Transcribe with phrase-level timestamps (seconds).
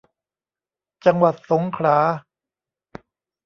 [1.05, 1.97] จังหวัดสงขลา